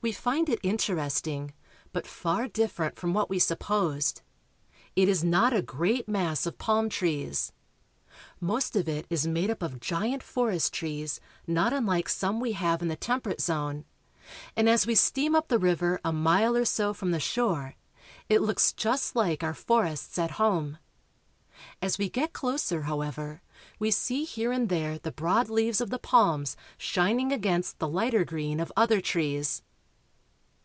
[0.00, 1.54] We find it interesting,
[1.92, 4.22] but far different from what we supposed.
[4.94, 7.50] It is not a great mass of palm trees.
[8.38, 9.54] Most of it is made 322 BRAZIL.
[9.54, 13.86] up of giant forest trees, not unlike some we have in the temperate zone,
[14.56, 17.74] and as we steam up the river a mile or so from the shore,
[18.28, 20.78] it looks just like our forests at home.
[21.82, 23.42] As we get closer, however,
[23.80, 28.24] we see here and there the broad leaves of the palms shining against the lighter
[28.24, 29.64] green of other trees.